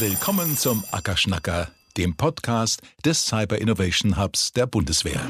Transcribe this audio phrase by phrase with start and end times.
[0.00, 5.20] Willkommen zum Ackerschnacker, dem Podcast des Cyber Innovation Hubs der Bundeswehr.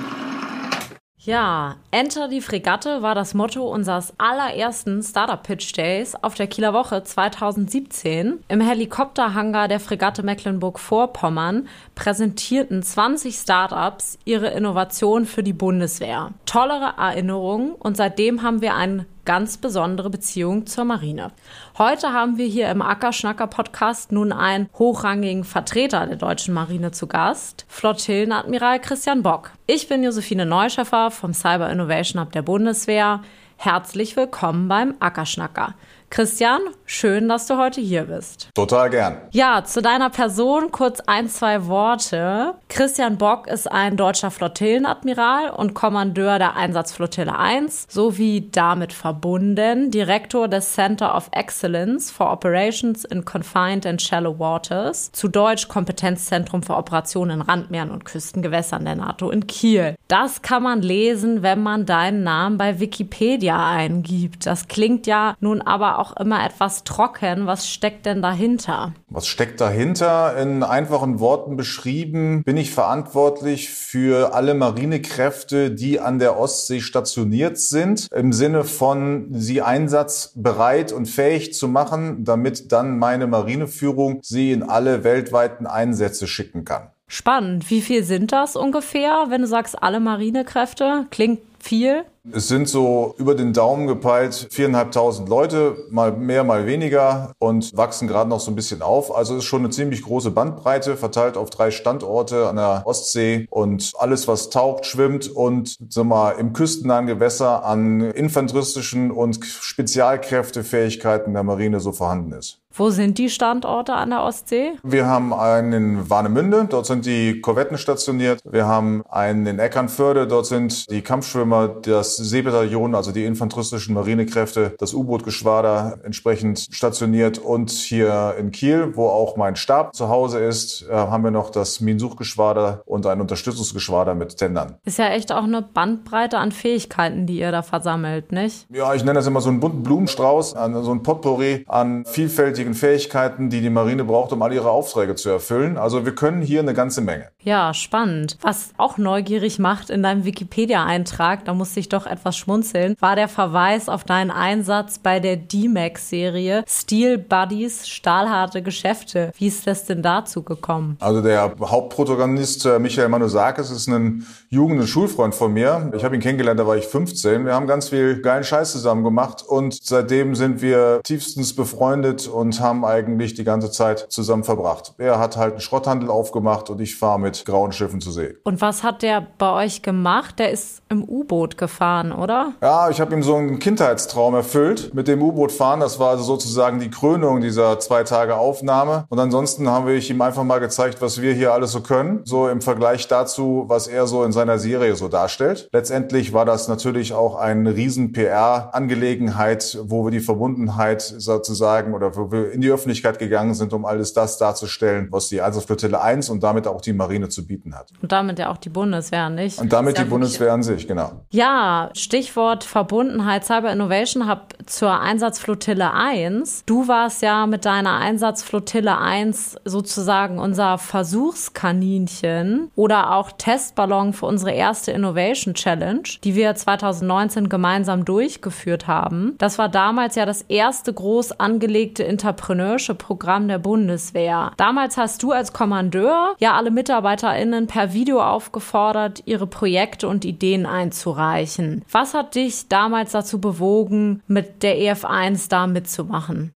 [1.16, 6.74] Ja, Enter die Fregatte war das Motto unseres allerersten Startup Pitch Days auf der Kieler
[6.74, 8.40] Woche 2017.
[8.46, 16.32] Im Helikopterhangar der Fregatte Mecklenburg-Vorpommern präsentierten 20 Startups ihre Innovation für die Bundeswehr.
[16.44, 21.32] Tollere Erinnerungen und seitdem haben wir einen ganz besondere Beziehung zur Marine.
[21.76, 27.06] Heute haben wir hier im Ackerschnacker Podcast nun einen hochrangigen Vertreter der deutschen Marine zu
[27.06, 29.50] Gast, Flottillenadmiral Christian Bock.
[29.66, 33.20] Ich bin Josephine Neuscheffer vom Cyber Innovation Hub der Bundeswehr.
[33.58, 35.74] Herzlich willkommen beim Ackerschnacker.
[36.10, 38.48] Christian, schön, dass du heute hier bist.
[38.54, 39.18] Total gern.
[39.30, 42.54] Ja, zu deiner Person kurz ein, zwei Worte.
[42.68, 50.48] Christian Bock ist ein deutscher Flottillenadmiral und Kommandeur der Einsatzflottille 1 sowie damit verbunden Direktor
[50.48, 56.76] des Center of Excellence for Operations in Confined and Shallow Waters, zu Deutsch Kompetenzzentrum für
[56.76, 59.94] Operationen in Randmeeren und Küstengewässern der NATO in Kiel.
[60.08, 64.46] Das kann man lesen, wenn man deinen Namen bei Wikipedia eingibt.
[64.46, 67.46] Das klingt ja nun aber auch immer etwas trocken.
[67.46, 68.94] Was steckt denn dahinter?
[69.08, 70.36] Was steckt dahinter?
[70.36, 77.58] In einfachen Worten beschrieben bin ich verantwortlich für alle Marinekräfte, die an der Ostsee stationiert
[77.58, 84.52] sind, im Sinne von sie einsatzbereit und fähig zu machen, damit dann meine Marineführung sie
[84.52, 86.90] in alle weltweiten Einsätze schicken kann.
[87.08, 87.70] Spannend.
[87.70, 91.06] Wie viel sind das ungefähr, wenn du sagst alle Marinekräfte?
[91.10, 92.04] Klingt viel?
[92.32, 98.06] Es sind so über den Daumen gepeilt viereinhalbtausend Leute, mal mehr, mal weniger und wachsen
[98.08, 99.14] gerade noch so ein bisschen auf.
[99.14, 103.92] Also ist schon eine ziemlich große Bandbreite, verteilt auf drei Standorte an der Ostsee und
[103.98, 111.42] alles, was taucht, schwimmt und sag mal, im küstennahen Gewässer an infanteristischen und Spezialkräftefähigkeiten der
[111.42, 112.60] Marine so vorhanden ist.
[112.78, 114.74] Wo sind die Standorte an der Ostsee?
[114.84, 118.40] Wir haben einen in Warnemünde, dort sind die Korvetten stationiert.
[118.44, 124.74] Wir haben einen in Eckernförde, dort sind die Kampfschwimmer, das Seebataillon, also die infanteristischen Marinekräfte,
[124.78, 127.38] das U-Boot-Geschwader entsprechend stationiert.
[127.38, 131.50] Und hier in Kiel, wo auch mein Stab zu Hause ist, äh, haben wir noch
[131.50, 134.76] das Minensuchgeschwader und ein Unterstützungsgeschwader mit Tendern.
[134.84, 138.66] Ist ja echt auch eine Bandbreite an Fähigkeiten, die ihr da versammelt, nicht?
[138.70, 143.50] Ja, ich nenne das immer so einen bunten Blumenstrauß, so ein Potpourri an vielfältigen Fähigkeiten,
[143.50, 145.76] die die Marine braucht, um all ihre Aufträge zu erfüllen.
[145.76, 147.28] Also wir können hier eine ganze Menge.
[147.48, 148.36] Ja, spannend.
[148.42, 153.26] Was auch neugierig macht in deinem Wikipedia-Eintrag, da musste ich doch etwas schmunzeln, war der
[153.26, 159.32] Verweis auf deinen Einsatz bei der D-Max-Serie Steel Buddies, stahlharte Geschäfte.
[159.38, 160.98] Wie ist das denn dazu gekommen?
[161.00, 165.90] Also der Hauptprotagonist äh, Michael Manusakis ist ein Jugend- und Schulfreund von mir.
[165.96, 167.46] Ich habe ihn kennengelernt, da war ich 15.
[167.46, 172.60] Wir haben ganz viel geilen Scheiß zusammen gemacht und seitdem sind wir tiefstens befreundet und
[172.60, 174.92] haben eigentlich die ganze Zeit zusammen verbracht.
[174.98, 178.36] Er hat halt einen Schrotthandel aufgemacht und ich fahre mit grauen Schiffen zu See.
[178.44, 180.38] Und was hat der bei euch gemacht?
[180.38, 182.52] Der ist im U-Boot gefahren, oder?
[182.62, 185.80] Ja, ich habe ihm so einen Kindheitstraum erfüllt mit dem U-Boot fahren.
[185.80, 189.04] Das war also sozusagen die Krönung dieser zwei Tage Aufnahme.
[189.08, 192.20] Und ansonsten haben wir ihm einfach mal gezeigt, was wir hier alles so können.
[192.24, 195.68] So im Vergleich dazu, was er so in seiner Serie so darstellt.
[195.72, 202.30] Letztendlich war das natürlich auch eine riesen PR-Angelegenheit, wo wir die Verbundenheit sozusagen oder wo
[202.30, 206.42] wir in die Öffentlichkeit gegangen sind, um alles das darzustellen, was die Einsatzflottille 1 und
[206.42, 207.90] damit auch die Marine zu bieten hat.
[208.00, 209.58] Und damit ja auch die Bundeswehr, nicht?
[209.58, 211.24] Und damit die Bundeswehr an sich, genau.
[211.30, 216.64] Ja, Stichwort Verbundenheit Cyber Innovation Hub zur Einsatzflottille 1.
[216.66, 224.52] Du warst ja mit deiner Einsatzflottille 1 sozusagen unser Versuchskaninchen oder auch Testballon für unsere
[224.52, 229.34] erste Innovation Challenge, die wir 2019 gemeinsam durchgeführt haben.
[229.38, 234.52] Das war damals ja das erste groß angelegte Entrepreneurship-Programm der Bundeswehr.
[234.56, 236.70] Damals hast du als Kommandeur ja alle
[237.08, 241.82] MitarbeiterInnen per Video aufgefordert, ihre Projekte und Ideen einzureichen.
[241.90, 246.52] Was hat dich damals dazu bewogen, mit der EF1 da mitzumachen?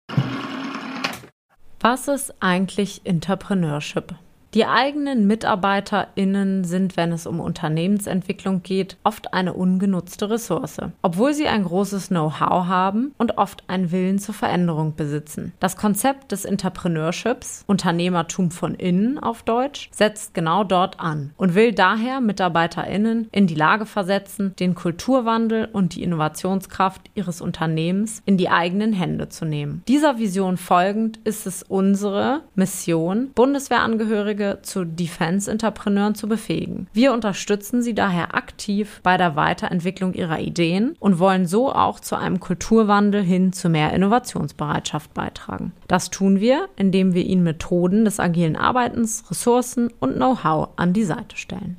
[1.79, 4.14] Was ist eigentlich Entrepreneurship?
[4.53, 11.48] Die eigenen MitarbeiterInnen sind, wenn es um Unternehmensentwicklung geht, oft eine ungenutzte Ressource, obwohl sie
[11.48, 15.53] ein großes Know-how haben und oft einen Willen zur Veränderung besitzen.
[15.62, 21.72] Das Konzept des Entrepreneurships, Unternehmertum von innen auf Deutsch, setzt genau dort an und will
[21.72, 28.50] daher MitarbeiterInnen in die Lage versetzen, den Kulturwandel und die Innovationskraft ihres Unternehmens in die
[28.50, 29.82] eigenen Hände zu nehmen.
[29.88, 36.88] Dieser Vision folgend ist es unsere Mission, Bundeswehrangehörige Angehörige zu Defense-Entrepreneuren zu befähigen.
[36.93, 42.16] Wir unterstützen sie daher aktiv bei der Weiterentwicklung ihrer Ideen und wollen so auch zu
[42.16, 45.73] einem Kulturwandel hin zu mehr Innovationsbereitschaft beitragen.
[45.88, 51.03] Das tun wir, indem wir ihnen Methoden des agilen Arbeitens, Ressourcen und Know-how an die
[51.03, 51.78] Seite stellen.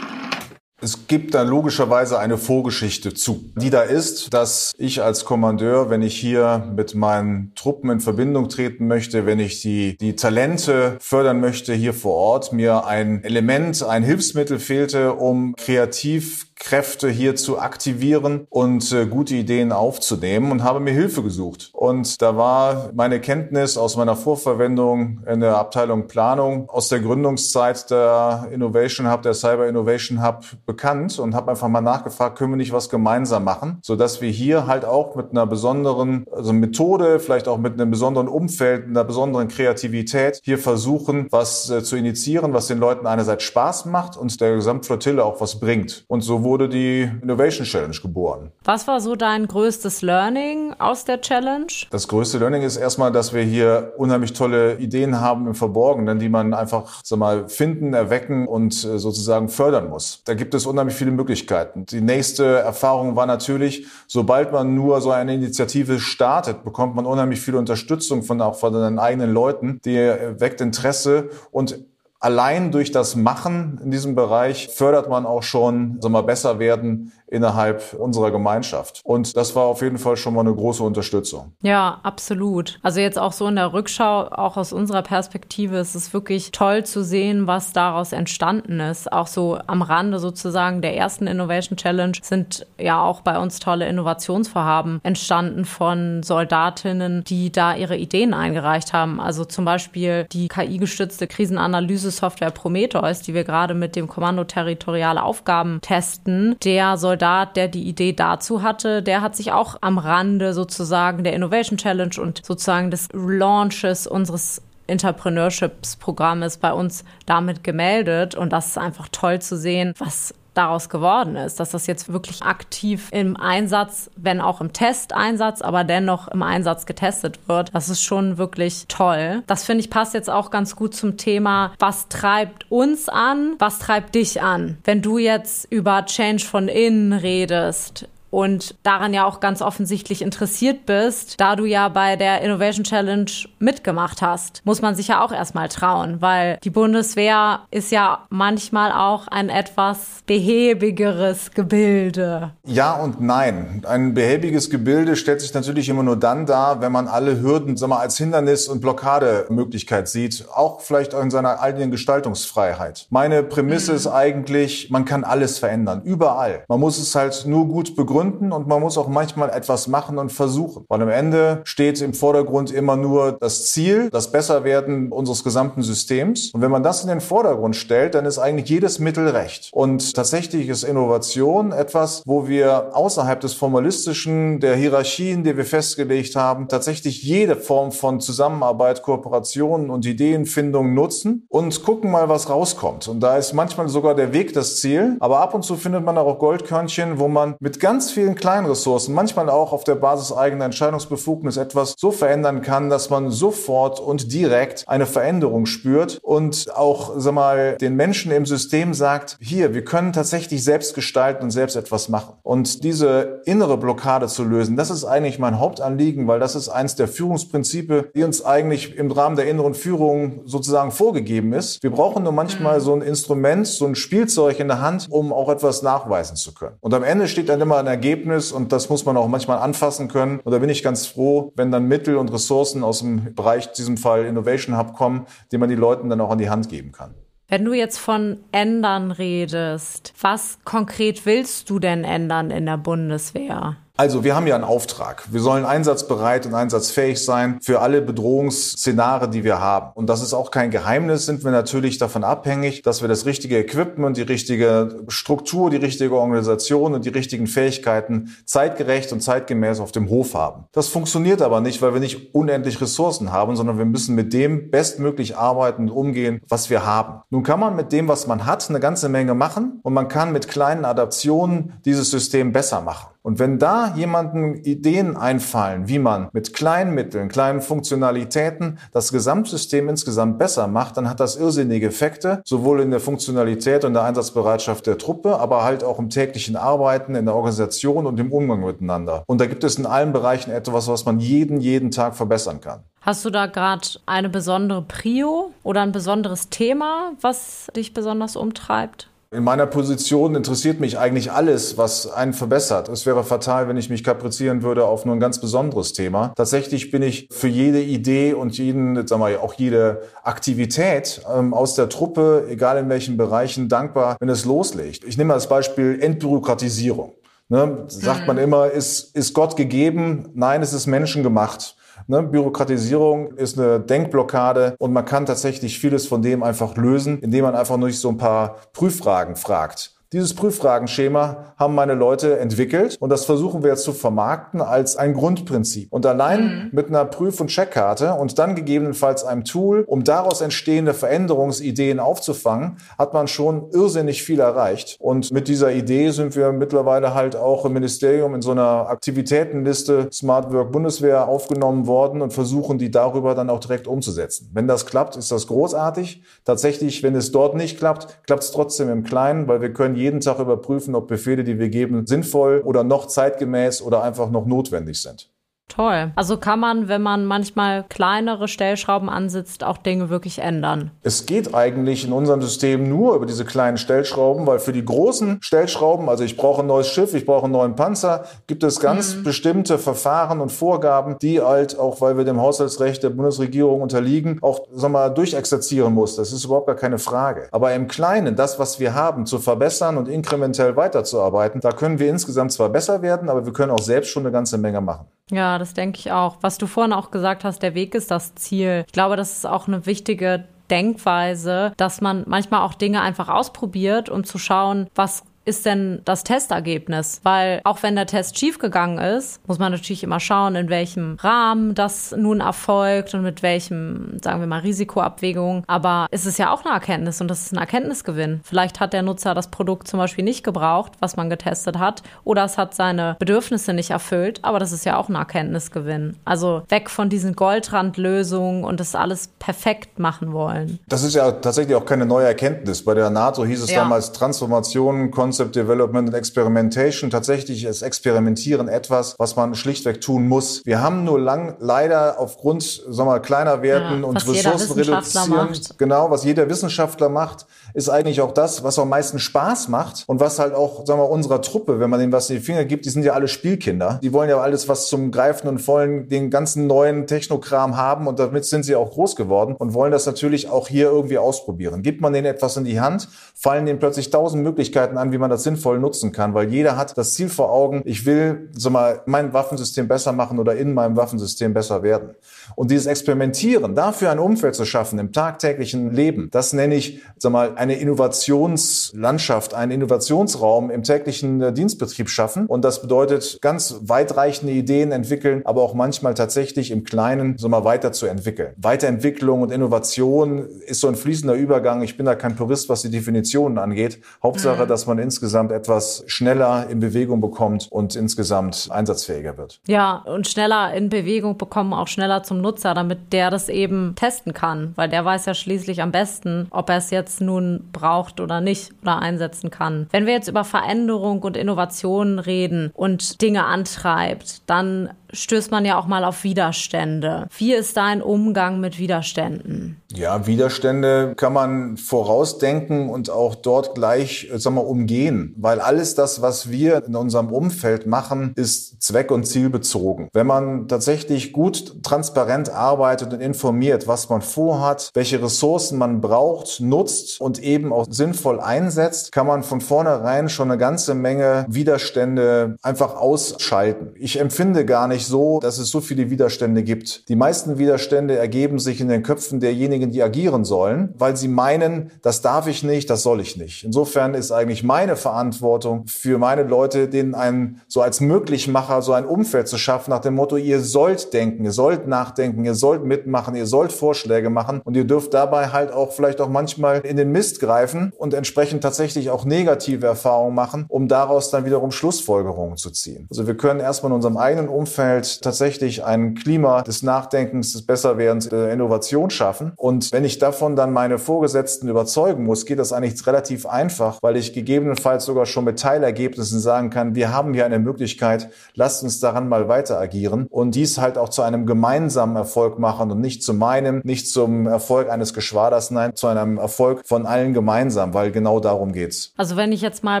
[0.80, 6.02] Es gibt da logischerweise eine Vorgeschichte zu, die da ist, dass ich als Kommandeur, wenn
[6.02, 11.40] ich hier mit meinen Truppen in Verbindung treten möchte, wenn ich die, die Talente fördern
[11.40, 17.58] möchte hier vor Ort, mir ein Element, ein Hilfsmittel fehlte, um kreativ Kräfte hier zu
[17.58, 21.70] aktivieren und äh, gute Ideen aufzunehmen und habe mir Hilfe gesucht.
[21.72, 27.90] Und da war meine Kenntnis aus meiner Vorverwendung in der Abteilung Planung aus der Gründungszeit
[27.90, 32.56] der Innovation Hub, der Cyber Innovation Hub bekannt und habe einfach mal nachgefragt, können wir
[32.56, 37.20] nicht was gemeinsam machen, so dass wir hier halt auch mit einer besonderen also Methode,
[37.20, 42.52] vielleicht auch mit einem besonderen Umfeld, einer besonderen Kreativität hier versuchen, was äh, zu initiieren,
[42.52, 46.04] was den Leuten einerseits Spaß macht und der Gesamtflottille auch was bringt.
[46.08, 48.50] Und so wurde die Innovation Challenge geboren.
[48.64, 51.66] Was war so dein größtes Learning aus der Challenge?
[51.90, 56.30] Das größte Learning ist erstmal, dass wir hier unheimlich tolle Ideen haben im Verborgenen, die
[56.30, 60.22] man einfach sag mal, finden, erwecken und äh, sozusagen fördern muss.
[60.24, 61.84] Da gibt es unheimlich viele Möglichkeiten.
[61.84, 67.40] Die nächste Erfahrung war natürlich, sobald man nur so eine Initiative startet, bekommt man unheimlich
[67.40, 71.78] viel Unterstützung von auch von den eigenen Leuten, die äh, weckt Interesse und
[72.20, 77.12] Allein durch das Machen in diesem Bereich fördert man auch schon, sagen wir, besser werden
[77.30, 79.00] innerhalb unserer Gemeinschaft.
[79.04, 81.52] Und das war auf jeden Fall schon mal eine große Unterstützung.
[81.62, 82.78] Ja, absolut.
[82.82, 86.84] Also jetzt auch so in der Rückschau, auch aus unserer Perspektive, ist es wirklich toll
[86.84, 89.12] zu sehen, was daraus entstanden ist.
[89.12, 93.86] Auch so am Rande sozusagen der ersten Innovation Challenge sind ja auch bei uns tolle
[93.88, 99.20] Innovationsvorhaben entstanden von Soldatinnen, die da ihre Ideen eingereicht haben.
[99.20, 105.80] Also zum Beispiel die KI-gestützte Krisenanalyse-Software Prometheus, die wir gerade mit dem Kommando Territoriale Aufgaben
[105.82, 110.54] testen, der soll Soldat, der die Idee dazu hatte, der hat sich auch am Rande
[110.54, 118.36] sozusagen der Innovation Challenge und sozusagen des Launches unseres Entrepreneurships-Programmes bei uns damit gemeldet.
[118.36, 122.42] Und das ist einfach toll zu sehen, was daraus geworden ist, dass das jetzt wirklich
[122.42, 127.70] aktiv im Einsatz, wenn auch im Testeinsatz, aber dennoch im Einsatz getestet wird.
[127.74, 129.42] Das ist schon wirklich toll.
[129.46, 133.78] Das finde ich passt jetzt auch ganz gut zum Thema, was treibt uns an, was
[133.78, 134.78] treibt dich an?
[134.84, 140.86] Wenn du jetzt über Change von innen redest, und daran ja auch ganz offensichtlich interessiert
[140.86, 145.32] bist, da du ja bei der Innovation Challenge mitgemacht hast, muss man sich ja auch
[145.32, 152.52] erstmal trauen, weil die Bundeswehr ist ja manchmal auch ein etwas behäbigeres Gebilde.
[152.64, 153.82] Ja und nein.
[153.86, 157.88] Ein behäbiges Gebilde stellt sich natürlich immer nur dann dar, wenn man alle Hürden sag
[157.88, 163.06] mal, als Hindernis und Blockademöglichkeit sieht, auch vielleicht auch in seiner eigenen Gestaltungsfreiheit.
[163.10, 163.96] Meine Prämisse mhm.
[163.96, 166.64] ist eigentlich, man kann alles verändern, überall.
[166.68, 170.18] Man muss es halt nur gut begründen begründen und man muss auch manchmal etwas machen
[170.18, 170.84] und versuchen.
[170.88, 176.50] Weil am Ende steht im Vordergrund immer nur das Ziel, das Besserwerden unseres gesamten Systems.
[176.52, 179.70] Und wenn man das in den Vordergrund stellt, dann ist eigentlich jedes Mittel recht.
[179.72, 186.36] Und tatsächlich ist Innovation etwas, wo wir außerhalb des Formalistischen, der Hierarchien, die wir festgelegt
[186.36, 193.08] haben, tatsächlich jede Form von Zusammenarbeit, Kooperation und Ideenfindung nutzen und gucken mal, was rauskommt.
[193.08, 195.16] Und da ist manchmal sogar der Weg das Ziel.
[195.20, 199.14] Aber ab und zu findet man auch Goldkörnchen, wo man mit ganz vielen kleinen Ressourcen,
[199.14, 204.32] manchmal auch auf der Basis eigener Entscheidungsbefugnis etwas so verändern kann, dass man sofort und
[204.32, 209.84] direkt eine Veränderung spürt und auch, sag mal, den Menschen im System sagt, hier, wir
[209.84, 212.34] können tatsächlich selbst gestalten und selbst etwas machen.
[212.42, 216.94] Und diese innere Blockade zu lösen, das ist eigentlich mein Hauptanliegen, weil das ist eins
[216.94, 221.82] der Führungsprinzipe, die uns eigentlich im Rahmen der inneren Führung sozusagen vorgegeben ist.
[221.82, 222.82] Wir brauchen nur manchmal mhm.
[222.82, 226.76] so ein Instrument, so ein Spielzeug in der Hand, um auch etwas nachweisen zu können.
[226.80, 230.06] Und am Ende steht dann immer ein Ergebnis und das muss man auch manchmal anfassen
[230.06, 230.38] können.
[230.44, 233.96] Und da bin ich ganz froh, wenn dann Mittel und Ressourcen aus dem Bereich, diesem
[233.96, 237.14] Fall Innovation Hub kommen, die man die Leuten dann auch an die Hand geben kann.
[237.48, 243.78] Wenn du jetzt von ändern redest, was konkret willst du denn ändern in der Bundeswehr?
[244.00, 245.24] Also wir haben ja einen Auftrag.
[245.32, 249.90] Wir sollen einsatzbereit und einsatzfähig sein für alle Bedrohungsszenarien, die wir haben.
[249.94, 253.58] Und das ist auch kein Geheimnis, sind wir natürlich davon abhängig, dass wir das richtige
[253.58, 259.90] Equipment, die richtige Struktur, die richtige Organisation und die richtigen Fähigkeiten zeitgerecht und zeitgemäß auf
[259.90, 260.66] dem Hof haben.
[260.70, 264.70] Das funktioniert aber nicht, weil wir nicht unendlich Ressourcen haben, sondern wir müssen mit dem
[264.70, 267.22] bestmöglich arbeiten und umgehen, was wir haben.
[267.30, 270.30] Nun kann man mit dem, was man hat, eine ganze Menge machen und man kann
[270.30, 273.08] mit kleinen Adaptionen dieses System besser machen.
[273.28, 279.86] Und wenn da jemanden Ideen einfallen, wie man mit kleinen Mitteln, kleinen Funktionalitäten das Gesamtsystem
[279.90, 284.86] insgesamt besser macht, dann hat das irrsinnige Effekte, sowohl in der Funktionalität und der Einsatzbereitschaft
[284.86, 289.24] der Truppe, aber halt auch im täglichen Arbeiten, in der Organisation und im Umgang miteinander.
[289.26, 292.80] Und da gibt es in allen Bereichen etwas, was man jeden, jeden Tag verbessern kann.
[293.02, 299.10] Hast du da gerade eine besondere Prio oder ein besonderes Thema, was dich besonders umtreibt?
[299.30, 302.88] In meiner Position interessiert mich eigentlich alles, was einen verbessert.
[302.88, 306.32] Es wäre fatal, wenn ich mich kaprizieren würde auf nur ein ganz besonderes Thema.
[306.34, 311.74] Tatsächlich bin ich für jede Idee und jeden, sagen wir, auch jede Aktivität ähm, aus
[311.74, 315.04] der Truppe, egal in welchen Bereichen, dankbar, wenn es loslegt.
[315.04, 317.12] Ich nehme als Beispiel Entbürokratisierung.
[317.50, 318.42] Ne, sagt man mhm.
[318.42, 320.30] immer, ist, ist Gott gegeben?
[320.34, 321.76] Nein, es ist menschengemacht.
[322.08, 322.22] Ne?
[322.22, 327.54] Bürokratisierung ist eine Denkblockade und man kann tatsächlich vieles von dem einfach lösen, indem man
[327.54, 329.97] einfach nur so ein paar Prüffragen fragt.
[330.14, 335.12] Dieses Prüffragenschema haben meine Leute entwickelt und das versuchen wir jetzt zu vermarkten als ein
[335.12, 335.92] Grundprinzip.
[335.92, 336.68] Und allein mhm.
[336.72, 342.78] mit einer Prüf- und Checkkarte und dann gegebenenfalls einem Tool, um daraus entstehende Veränderungsideen aufzufangen,
[342.96, 344.96] hat man schon irrsinnig viel erreicht.
[344.98, 350.08] Und mit dieser Idee sind wir mittlerweile halt auch im Ministerium in so einer Aktivitätenliste
[350.10, 354.48] Smart Work Bundeswehr aufgenommen worden und versuchen die darüber dann auch direkt umzusetzen.
[354.54, 356.22] Wenn das klappt, ist das großartig.
[356.46, 360.20] Tatsächlich, wenn es dort nicht klappt, klappt es trotzdem im Kleinen, weil wir können jeden
[360.20, 365.00] Tag überprüfen, ob Befehle, die wir geben, sinnvoll oder noch zeitgemäß oder einfach noch notwendig
[365.00, 365.30] sind.
[365.68, 366.12] Toll.
[366.16, 370.90] Also kann man, wenn man manchmal kleinere Stellschrauben ansitzt, auch Dinge wirklich ändern.
[371.02, 375.38] Es geht eigentlich in unserem System nur über diese kleinen Stellschrauben, weil für die großen
[375.42, 379.16] Stellschrauben, also ich brauche ein neues Schiff, ich brauche einen neuen Panzer, gibt es ganz
[379.16, 379.24] mhm.
[379.24, 384.66] bestimmte Verfahren und Vorgaben, die halt auch, weil wir dem Haushaltsrecht der Bundesregierung unterliegen, auch
[384.72, 386.16] sag mal, durchexerzieren muss.
[386.16, 387.48] Das ist überhaupt gar keine Frage.
[387.52, 392.08] Aber im Kleinen, das, was wir haben, zu verbessern und inkrementell weiterzuarbeiten, da können wir
[392.08, 395.06] insgesamt zwar besser werden, aber wir können auch selbst schon eine ganze Menge machen.
[395.30, 396.38] Ja, das denke ich auch.
[396.40, 398.84] Was du vorhin auch gesagt hast, der Weg ist das Ziel.
[398.86, 404.08] Ich glaube, das ist auch eine wichtige Denkweise, dass man manchmal auch Dinge einfach ausprobiert,
[404.08, 407.20] um zu schauen, was ist denn das Testergebnis?
[407.22, 411.74] Weil auch wenn der Test schiefgegangen ist, muss man natürlich immer schauen, in welchem Rahmen
[411.74, 415.64] das nun erfolgt und mit welchem, sagen wir mal, Risikoabwägung.
[415.66, 418.42] Aber es ist ja auch eine Erkenntnis und das ist ein Erkenntnisgewinn.
[418.44, 422.44] Vielleicht hat der Nutzer das Produkt zum Beispiel nicht gebraucht, was man getestet hat, oder
[422.44, 426.16] es hat seine Bedürfnisse nicht erfüllt, aber das ist ja auch ein Erkenntnisgewinn.
[426.26, 430.78] Also weg von diesen Goldrandlösungen und das alles perfekt machen wollen.
[430.88, 432.84] Das ist ja tatsächlich auch keine neue Erkenntnis.
[432.84, 433.80] Bei der NATO hieß es ja.
[433.80, 437.10] damals Transformation, Konzentration Concept Development und Experimentation.
[437.10, 440.62] Tatsächlich ist Experimentieren etwas, was man schlichtweg tun muss.
[440.64, 445.48] Wir haben nur lang leider aufgrund sagen wir, kleiner Werten ja, und Ressourcen reduzieren.
[445.78, 447.46] Genau, was jeder Wissenschaftler macht,
[447.78, 451.08] ist eigentlich auch das, was am meisten Spaß macht und was halt auch, sagen wir,
[451.08, 454.00] unserer Truppe, wenn man denen was in die Finger gibt, die sind ja alle Spielkinder.
[454.02, 458.18] Die wollen ja alles, was zum Greifen und Vollen, den ganzen neuen Technokram haben und
[458.18, 461.82] damit sind sie auch groß geworden und wollen das natürlich auch hier irgendwie ausprobieren.
[461.82, 465.30] Gibt man denen etwas in die Hand, fallen denen plötzlich tausend Möglichkeiten an, wie man
[465.30, 469.02] das sinnvoll nutzen kann, weil jeder hat das Ziel vor Augen, ich will so mal
[469.06, 472.16] mein Waffensystem besser machen oder in meinem Waffensystem besser werden.
[472.56, 477.30] Und dieses Experimentieren, dafür ein Umfeld zu schaffen im tagtäglichen Leben, das nenne ich sag
[477.30, 484.52] mal eine Innovationslandschaft, einen Innovationsraum im täglichen äh, Dienstbetrieb schaffen und das bedeutet ganz weitreichende
[484.52, 488.54] Ideen entwickeln, aber auch manchmal tatsächlich im Kleinen so mal weiterzuentwickeln.
[488.56, 491.82] Weiterentwicklung und Innovation ist so ein fließender Übergang.
[491.82, 494.00] Ich bin da kein Purist, was die Definitionen angeht.
[494.22, 494.68] Hauptsache, mhm.
[494.68, 499.60] dass man insgesamt insgesamt etwas schneller in Bewegung bekommt und insgesamt einsatzfähiger wird.
[499.66, 504.32] Ja, und schneller in Bewegung bekommen, auch schneller zum Nutzer, damit der das eben testen
[504.32, 508.40] kann, weil der weiß ja schließlich am besten, ob er es jetzt nun braucht oder
[508.40, 509.86] nicht oder einsetzen kann.
[509.90, 515.78] Wenn wir jetzt über Veränderung und Innovation reden und Dinge antreibt, dann stößt man ja
[515.78, 517.28] auch mal auf Widerstände.
[517.36, 519.80] Wie ist dein Umgang mit Widerständen?
[519.94, 526.20] Ja, Widerstände kann man vorausdenken und auch dort gleich, sag mal, umgehen, weil alles das,
[526.20, 530.08] was wir in unserem Umfeld machen, ist zweck- und zielbezogen.
[530.12, 536.60] Wenn man tatsächlich gut transparent arbeitet und informiert, was man vorhat, welche Ressourcen man braucht,
[536.60, 542.56] nutzt und eben auch sinnvoll einsetzt, kann man von vornherein schon eine ganze Menge Widerstände
[542.62, 543.92] einfach ausschalten.
[543.94, 547.08] Ich empfinde gar nicht, nicht so, dass es so viele Widerstände gibt.
[547.08, 551.92] Die meisten Widerstände ergeben sich in den Köpfen derjenigen, die agieren sollen, weil sie meinen,
[552.02, 553.62] das darf ich nicht, das soll ich nicht.
[553.62, 559.06] Insofern ist eigentlich meine Verantwortung für meine Leute, denen einen so als Möglichmacher so ein
[559.06, 563.36] Umfeld zu schaffen nach dem Motto, ihr sollt denken, ihr sollt nachdenken, ihr sollt mitmachen,
[563.36, 567.12] ihr sollt Vorschläge machen und ihr dürft dabei halt auch vielleicht auch manchmal in den
[567.12, 572.72] Mist greifen und entsprechend tatsächlich auch negative Erfahrungen machen, um daraus dann wiederum Schlussfolgerungen zu
[572.72, 573.06] ziehen.
[573.10, 574.87] Also wir können erstmal in unserem eigenen Umfeld
[575.22, 579.52] tatsächlich ein Klima des Nachdenkens, des Besserwerdens, der Innovation schaffen.
[579.56, 584.16] Und wenn ich davon dann meine Vorgesetzten überzeugen muss, geht das eigentlich relativ einfach, weil
[584.16, 589.00] ich gegebenenfalls sogar schon mit Teilergebnissen sagen kann, wir haben hier eine Möglichkeit, lasst uns
[589.00, 593.22] daran mal weiter agieren und dies halt auch zu einem gemeinsamen Erfolg machen und nicht
[593.22, 598.10] zu meinem, nicht zum Erfolg eines Geschwaders, nein, zu einem Erfolg von allen gemeinsam, weil
[598.10, 599.12] genau darum geht's.
[599.16, 600.00] Also wenn ich jetzt mal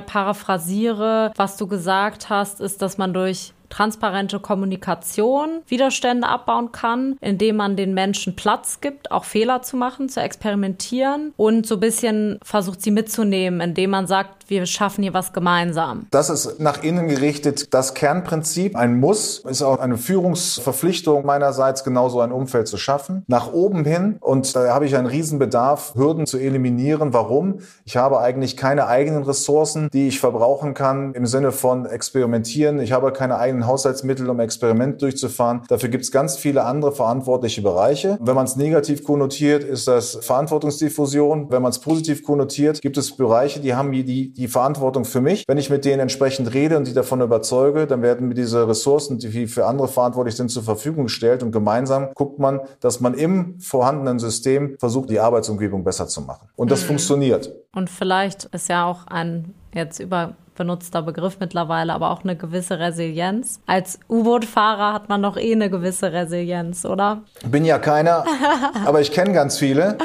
[0.00, 7.56] paraphrasiere, was du gesagt hast, ist, dass man durch transparente Kommunikation Widerstände abbauen kann, indem
[7.56, 12.38] man den Menschen Platz gibt, auch Fehler zu machen, zu experimentieren und so ein bisschen
[12.42, 16.06] versucht, sie mitzunehmen, indem man sagt, wir schaffen hier was gemeinsam.
[16.10, 18.76] Das ist nach innen gerichtet das Kernprinzip.
[18.76, 23.24] Ein Muss ist auch eine Führungsverpflichtung meinerseits, genauso ein Umfeld zu schaffen.
[23.26, 27.12] Nach oben hin, und da habe ich einen Riesenbedarf, Hürden zu eliminieren.
[27.12, 27.58] Warum?
[27.84, 32.80] Ich habe eigentlich keine eigenen Ressourcen, die ich verbrauchen kann im Sinne von experimentieren.
[32.80, 35.62] Ich habe keine eigenen Haushaltsmittel, um Experiment durchzufahren.
[35.68, 38.18] Dafür gibt es ganz viele andere verantwortliche Bereiche.
[38.20, 41.50] Wenn man es negativ konnotiert, ist das Verantwortungsdiffusion.
[41.50, 45.44] Wenn man es positiv konnotiert, gibt es Bereiche, die haben die, die Verantwortung für mich.
[45.48, 49.18] Wenn ich mit denen entsprechend rede und die davon überzeuge, dann werden mir diese Ressourcen,
[49.18, 53.58] die für andere verantwortlich sind, zur Verfügung gestellt und gemeinsam guckt man, dass man im
[53.58, 56.48] vorhandenen System versucht, die Arbeitsumgebung besser zu machen.
[56.54, 56.86] Und das mhm.
[56.86, 57.52] funktioniert.
[57.74, 62.78] Und vielleicht ist ja auch ein jetzt über benutzter Begriff mittlerweile, aber auch eine gewisse
[62.78, 63.60] Resilienz.
[63.66, 67.22] Als U-Boot-Fahrer hat man doch eh eine gewisse Resilienz, oder?
[67.46, 68.24] Bin ja keiner,
[68.84, 69.98] aber ich kenne ganz viele.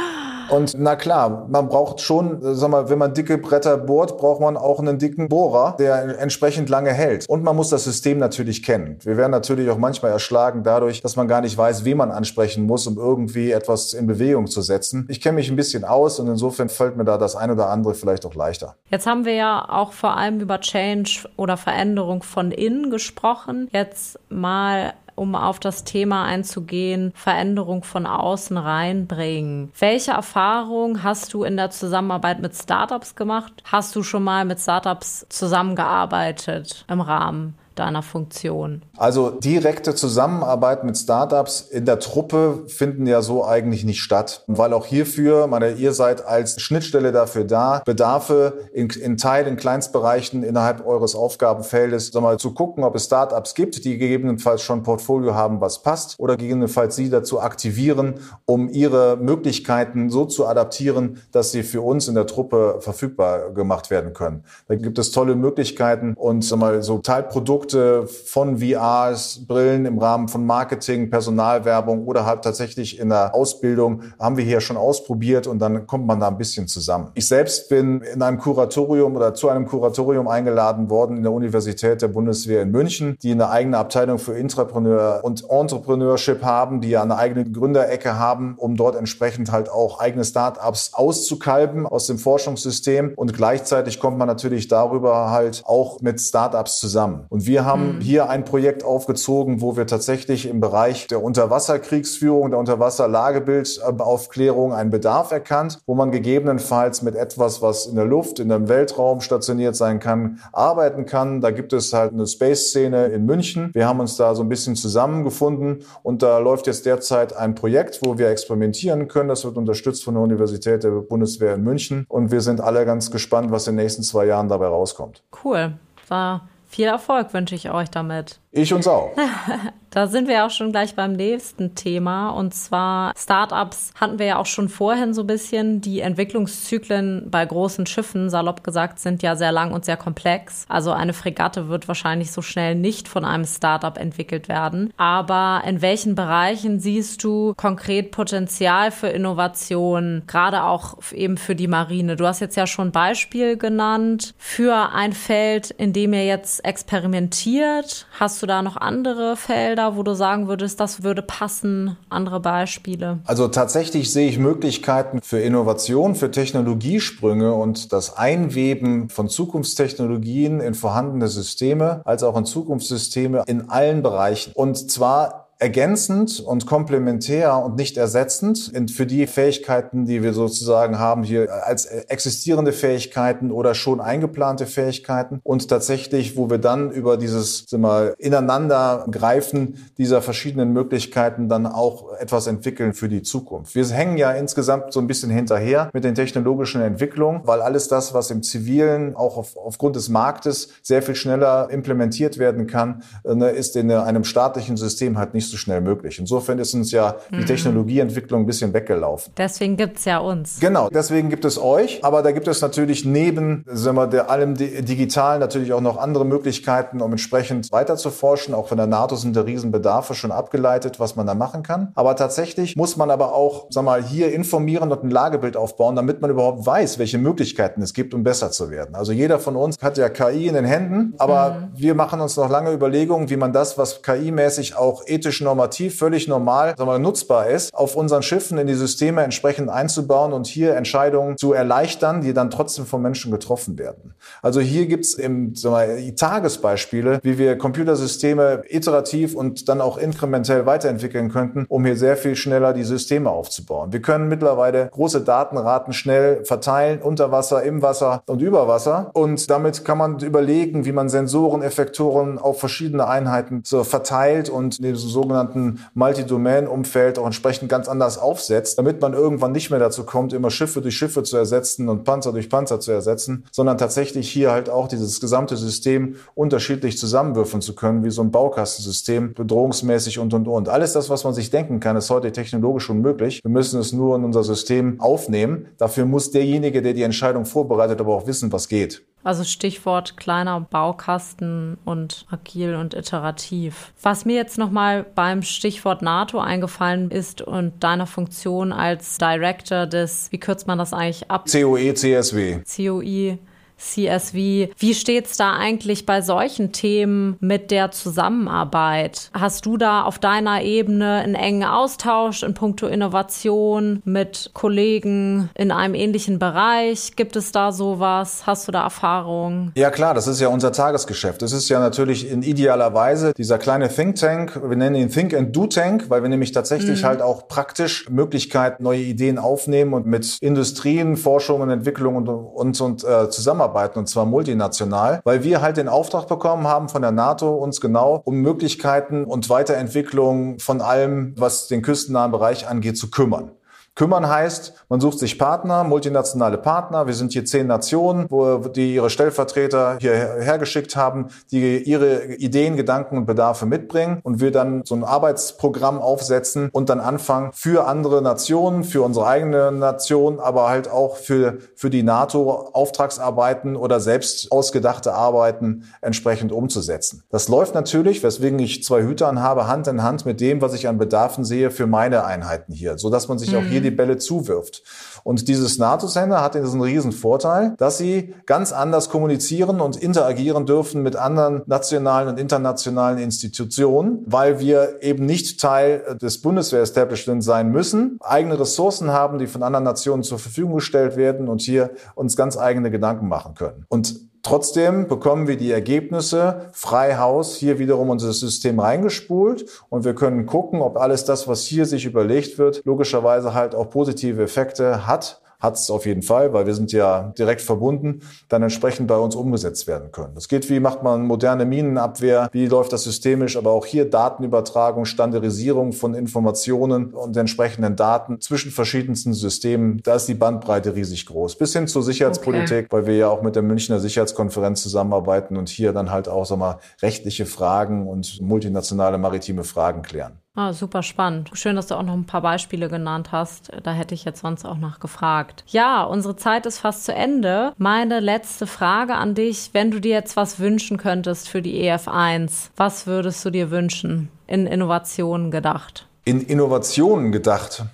[0.49, 4.57] Und na klar, man braucht schon, sag mal, wenn man dicke Bretter bohrt, braucht man
[4.57, 7.27] auch einen dicken Bohrer, der entsprechend lange hält.
[7.27, 8.97] Und man muss das System natürlich kennen.
[9.03, 12.65] Wir werden natürlich auch manchmal erschlagen dadurch, dass man gar nicht weiß, wen man ansprechen
[12.65, 15.07] muss, um irgendwie etwas in Bewegung zu setzen.
[15.09, 17.93] Ich kenne mich ein bisschen aus und insofern fällt mir da das ein oder andere
[17.93, 18.75] vielleicht auch leichter.
[18.89, 23.69] Jetzt haben wir ja auch vor allem über Change oder Veränderung von innen gesprochen.
[23.71, 29.71] Jetzt mal um auf das Thema einzugehen, Veränderung von außen reinbringen.
[29.79, 33.51] Welche Erfahrungen hast du in der Zusammenarbeit mit Startups gemacht?
[33.65, 38.83] Hast du schon mal mit Startups zusammengearbeitet im Rahmen deiner Funktion?
[38.97, 44.73] Also direkte Zusammenarbeit mit Startups in der Truppe finden ja so eigentlich nicht statt, weil
[44.73, 50.43] auch hierfür, meine, ihr seid als Schnittstelle dafür da, Bedarfe in, in Teil, in Kleinstbereichen
[50.43, 54.83] innerhalb eures Aufgabenfeldes, sag mal, zu gucken, ob es Startups gibt, die gegebenenfalls schon ein
[54.83, 61.21] Portfolio haben, was passt, oder gegebenenfalls sie dazu aktivieren, um ihre Möglichkeiten so zu adaptieren,
[61.31, 64.43] dass sie für uns in der Truppe verfügbar gemacht werden können.
[64.67, 69.97] Da gibt es tolle Möglichkeiten und sag mal, so Teilprodukte Produkte von VRs, Brillen im
[69.97, 75.47] Rahmen von Marketing, Personalwerbung oder halt tatsächlich in der Ausbildung haben wir hier schon ausprobiert
[75.47, 77.11] und dann kommt man da ein bisschen zusammen.
[77.13, 82.01] Ich selbst bin in einem Kuratorium oder zu einem Kuratorium eingeladen worden in der Universität
[82.01, 87.01] der Bundeswehr in München, die eine eigene Abteilung für Intrapreneur und Entrepreneurship haben, die ja
[87.01, 93.13] eine eigene Gründerecke haben, um dort entsprechend halt auch eigene Startups auszukalben aus dem Forschungssystem
[93.15, 97.25] und gleichzeitig kommt man natürlich darüber halt auch mit Startups zusammen.
[97.29, 98.01] Und wir wir haben mhm.
[98.01, 105.31] hier ein Projekt aufgezogen, wo wir tatsächlich im Bereich der Unterwasserkriegsführung, der Unterwasserlagebildaufklärung einen Bedarf
[105.31, 109.99] erkannt, wo man gegebenenfalls mit etwas, was in der Luft, in dem Weltraum stationiert sein
[109.99, 111.41] kann, arbeiten kann.
[111.41, 113.69] Da gibt es halt eine Space-Szene in München.
[113.73, 117.99] Wir haben uns da so ein bisschen zusammengefunden und da läuft jetzt derzeit ein Projekt,
[118.03, 119.29] wo wir experimentieren können.
[119.29, 123.11] Das wird unterstützt von der Universität der Bundeswehr in München und wir sind alle ganz
[123.11, 125.21] gespannt, was in den nächsten zwei Jahren dabei rauskommt.
[125.43, 125.73] Cool.
[126.07, 128.39] War viel Erfolg wünsche ich euch damit.
[128.55, 129.15] Ich uns auch.
[129.93, 132.29] Da sind wir auch schon gleich beim nächsten Thema.
[132.31, 135.81] Und zwar Startups hatten wir ja auch schon vorhin so ein bisschen.
[135.81, 140.65] Die Entwicklungszyklen bei großen Schiffen, salopp gesagt, sind ja sehr lang und sehr komplex.
[140.67, 144.91] Also eine Fregatte wird wahrscheinlich so schnell nicht von einem Startup entwickelt werden.
[144.97, 151.67] Aber in welchen Bereichen siehst du konkret Potenzial für Innovation, gerade auch eben für die
[151.67, 152.15] Marine?
[152.15, 158.07] Du hast jetzt ja schon Beispiel genannt für ein Feld, in dem ihr jetzt experimentiert.
[158.19, 161.97] Hast du da noch andere Felder, wo du sagen würdest, das würde passen?
[162.09, 163.19] Andere Beispiele?
[163.25, 170.73] Also tatsächlich sehe ich Möglichkeiten für Innovation, für Technologiesprünge und das Einweben von Zukunftstechnologien in
[170.73, 174.51] vorhandene Systeme als auch in Zukunftssysteme in allen Bereichen.
[174.53, 181.23] Und zwar ergänzend und komplementär und nicht ersetzend für die Fähigkeiten, die wir sozusagen haben
[181.23, 187.71] hier als existierende Fähigkeiten oder schon eingeplante Fähigkeiten und tatsächlich, wo wir dann über dieses
[187.71, 193.73] mal, Ineinandergreifen dieser verschiedenen Möglichkeiten dann auch etwas entwickeln für die Zukunft.
[193.73, 198.13] Wir hängen ja insgesamt so ein bisschen hinterher mit den technologischen Entwicklungen, weil alles das,
[198.13, 203.33] was im Zivilen auch auf, aufgrund des Marktes sehr viel schneller implementiert werden kann, äh,
[203.33, 206.19] ne, ist in einem staatlichen System halt nicht so so schnell möglich.
[206.19, 207.45] Insofern ist uns ja die mhm.
[207.45, 209.33] Technologieentwicklung ein bisschen weggelaufen.
[209.37, 210.59] Deswegen gibt's ja uns.
[210.59, 212.03] Genau, deswegen gibt es euch.
[212.03, 216.25] Aber da gibt es natürlich neben sagen wir, der, allem Digitalen natürlich auch noch andere
[216.25, 218.53] Möglichkeiten, um entsprechend weiter zu forschen.
[218.53, 221.91] Auch von der NATO sind da Riesenbedarfe schon abgeleitet, was man da machen kann.
[221.95, 226.21] Aber tatsächlich muss man aber auch sag mal, hier informieren und ein Lagebild aufbauen, damit
[226.21, 228.95] man überhaupt weiß, welche Möglichkeiten es gibt, um besser zu werden.
[228.95, 231.67] Also jeder von uns hat ja KI in den Händen, aber mhm.
[231.75, 236.27] wir machen uns noch lange Überlegungen, wie man das, was KI-mäßig auch ethisch normativ völlig
[236.27, 240.75] normal sagen wir, nutzbar ist, auf unseren Schiffen in die Systeme entsprechend einzubauen und hier
[240.75, 244.13] Entscheidungen zu erleichtern, die dann trotzdem von Menschen getroffen werden.
[244.41, 251.65] Also hier sagen wir, Tagesbeispiele, wie wir Computersysteme iterativ und dann auch inkrementell weiterentwickeln könnten,
[251.67, 253.91] um hier sehr viel schneller die Systeme aufzubauen.
[253.93, 259.11] Wir können mittlerweile große Datenraten schnell verteilen, unter Wasser, im Wasser und über Wasser.
[259.13, 264.79] Und damit kann man überlegen, wie man Sensoren, Effektoren auf verschiedene Einheiten so verteilt und
[264.93, 270.33] so sogenannten Multi-Domain-Umfeld auch entsprechend ganz anders aufsetzt, damit man irgendwann nicht mehr dazu kommt,
[270.33, 274.51] immer Schiffe durch Schiffe zu ersetzen und Panzer durch Panzer zu ersetzen, sondern tatsächlich hier
[274.51, 280.33] halt auch dieses gesamte System unterschiedlich zusammenwürfeln zu können, wie so ein Baukastensystem, bedrohungsmäßig und,
[280.33, 280.69] und, und.
[280.69, 283.43] Alles das, was man sich denken kann, ist heute technologisch unmöglich.
[283.43, 285.67] Wir müssen es nur in unser System aufnehmen.
[285.77, 289.03] Dafür muss derjenige, der die Entscheidung vorbereitet, aber auch wissen, was geht.
[289.23, 293.93] Also Stichwort kleiner Baukasten und agil und iterativ.
[294.01, 300.29] Was mir jetzt nochmal beim Stichwort NATO eingefallen ist und deiner Funktion als Director des,
[300.31, 301.45] wie kürzt man das eigentlich ab?
[301.49, 302.59] COE, CSW.
[302.75, 303.39] COE.
[303.83, 304.33] CSV.
[304.77, 309.29] Wie steht's da eigentlich bei solchen Themen mit der Zusammenarbeit?
[309.33, 315.71] Hast du da auf deiner Ebene einen engen Austausch in puncto Innovation mit Kollegen in
[315.71, 317.15] einem ähnlichen Bereich?
[317.15, 318.43] Gibt es da sowas?
[318.45, 319.71] Hast du da Erfahrungen?
[319.75, 321.41] Ja klar, das ist ja unser Tagesgeschäft.
[321.41, 324.61] Es ist ja natürlich in idealer Weise dieser kleine Think Tank.
[324.63, 327.05] Wir nennen ihn Think and Do Tank, weil wir nämlich tatsächlich mhm.
[327.05, 332.79] halt auch praktisch Möglichkeiten, neue Ideen aufnehmen und mit Industrien, Forschung und Entwicklung und, und,
[332.79, 337.01] und äh, zusammenarbeiten zusammenarbeiten und zwar multinational, weil wir halt den Auftrag bekommen haben von
[337.01, 342.97] der NATO, uns genau um Möglichkeiten und Weiterentwicklung von allem, was den küstennahen Bereich angeht,
[342.97, 343.51] zu kümmern.
[343.95, 347.05] Kümmern heißt, man sucht sich Partner, multinationale Partner.
[347.05, 352.75] Wir sind hier zehn Nationen, wo die ihre Stellvertreter hierher geschickt haben, die ihre Ideen,
[352.75, 357.85] Gedanken und Bedarfe mitbringen und wir dann so ein Arbeitsprogramm aufsetzen und dann anfangen, für
[357.85, 363.99] andere Nationen, für unsere eigene Nation, aber halt auch für, für die NATO Auftragsarbeiten oder
[363.99, 367.21] selbst ausgedachte Arbeiten entsprechend umzusetzen.
[367.29, 370.87] Das läuft natürlich, weswegen ich zwei Hütern habe, Hand in Hand mit dem, was ich
[370.87, 373.57] an Bedarfen sehe für meine Einheiten hier, so dass man sich mhm.
[373.59, 374.83] auch hier die Bälle zuwirft.
[375.23, 381.01] Und dieses NATO-Center hat diesen riesen Vorteil, dass sie ganz anders kommunizieren und interagieren dürfen
[381.01, 388.17] mit anderen nationalen und internationalen Institutionen, weil wir eben nicht Teil des Bundeswehr-Establishments sein müssen,
[388.21, 392.57] eigene Ressourcen haben, die von anderen Nationen zur Verfügung gestellt werden und hier uns ganz
[392.57, 393.85] eigene Gedanken machen können.
[393.87, 400.15] Und Trotzdem bekommen wir die Ergebnisse frei Haus hier wiederum unser System reingespult und wir
[400.15, 405.07] können gucken, ob alles das, was hier sich überlegt wird, logischerweise halt auch positive Effekte
[405.07, 409.15] hat hat es auf jeden Fall, weil wir sind ja direkt verbunden, dann entsprechend bei
[409.15, 410.35] uns umgesetzt werden können.
[410.35, 415.05] Das geht, wie macht man moderne Minenabwehr, wie läuft das systemisch, aber auch hier Datenübertragung,
[415.05, 420.01] Standardisierung von Informationen und entsprechenden Daten zwischen verschiedensten Systemen.
[420.03, 421.55] Da ist die Bandbreite riesig groß.
[421.55, 422.87] Bis hin zur Sicherheitspolitik, okay.
[422.89, 426.59] weil wir ja auch mit der Münchner Sicherheitskonferenz zusammenarbeiten und hier dann halt auch, sag
[426.59, 430.42] mal, rechtliche Fragen und multinationale maritime Fragen klären.
[430.55, 431.49] Ah, super spannend.
[431.53, 433.71] Schön, dass du auch noch ein paar Beispiele genannt hast.
[433.81, 435.63] Da hätte ich jetzt sonst auch nachgefragt.
[435.65, 437.73] Ja, unsere Zeit ist fast zu Ende.
[437.77, 442.69] Meine letzte Frage an dich, wenn du dir jetzt was wünschen könntest für die EF1,
[442.75, 444.29] was würdest du dir wünschen?
[444.45, 446.07] In Innovationen gedacht.
[446.23, 447.85] In Innovationen gedacht.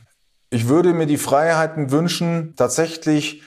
[0.50, 3.41] Ich würde mir die Freiheiten wünschen, tatsächlich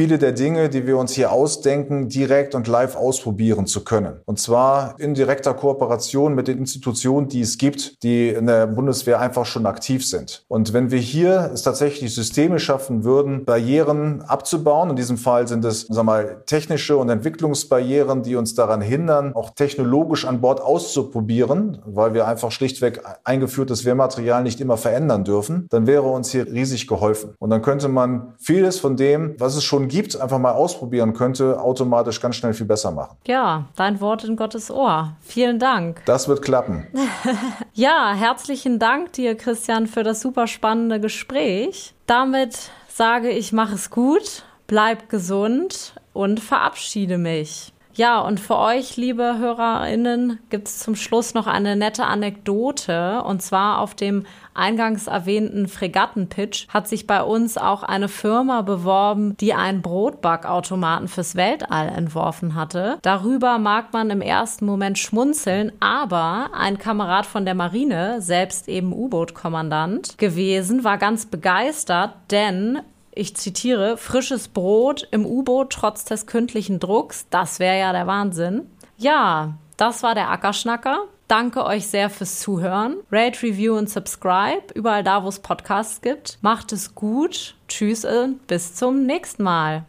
[0.00, 4.14] viele der Dinge, die wir uns hier ausdenken, direkt und live ausprobieren zu können.
[4.24, 9.20] Und zwar in direkter Kooperation mit den Institutionen, die es gibt, die in der Bundeswehr
[9.20, 10.46] einfach schon aktiv sind.
[10.48, 15.66] Und wenn wir hier es tatsächlich Systeme schaffen würden, Barrieren abzubauen, in diesem Fall sind
[15.66, 21.82] es, wir mal, technische und Entwicklungsbarrieren, die uns daran hindern, auch technologisch an Bord auszuprobieren,
[21.84, 26.86] weil wir einfach schlichtweg eingeführtes Wehrmaterial nicht immer verändern dürfen, dann wäre uns hier riesig
[26.86, 27.34] geholfen.
[27.38, 31.60] Und dann könnte man vieles von dem, was es schon gibt, einfach mal ausprobieren könnte,
[31.60, 33.16] automatisch ganz schnell viel besser machen.
[33.26, 35.16] Ja, dein Wort in Gottes Ohr.
[35.20, 36.02] Vielen Dank.
[36.06, 36.86] Das wird klappen.
[37.74, 41.94] ja, herzlichen Dank dir, Christian, für das super spannende Gespräch.
[42.06, 47.72] Damit sage ich, mach es gut, bleib gesund und verabschiede mich.
[48.00, 53.22] Ja, und für euch, liebe HörerInnen, gibt es zum Schluss noch eine nette Anekdote.
[53.24, 59.36] Und zwar auf dem eingangs erwähnten Fregattenpitch hat sich bei uns auch eine Firma beworben,
[59.36, 62.96] die einen Brotbackautomaten fürs Weltall entworfen hatte.
[63.02, 68.94] Darüber mag man im ersten Moment schmunzeln, aber ein Kamerad von der Marine, selbst eben
[68.94, 72.78] U-Boot-Kommandant gewesen, war ganz begeistert, denn
[73.12, 78.70] ich zitiere, frisches Brot im U-Boot trotz des kündlichen Drucks, das wäre ja der Wahnsinn.
[78.96, 81.04] Ja, das war der Ackerschnacker.
[81.26, 82.96] Danke euch sehr fürs Zuhören.
[83.10, 86.38] Rate, Review und Subscribe, überall da, wo es Podcasts gibt.
[86.42, 87.54] Macht es gut.
[87.68, 89.84] Tschüss und bis zum nächsten Mal.